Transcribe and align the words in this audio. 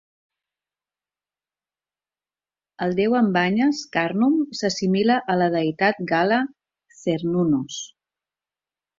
El 2.85 2.95
Déu 2.99 3.17
amb 3.19 3.35
banyes, 3.35 3.81
Carnun, 3.97 4.39
s'assimila 4.59 5.17
a 5.33 5.35
la 5.41 5.49
deïtat 5.57 6.01
gala 6.13 6.39
Cernunnos. 7.03 7.77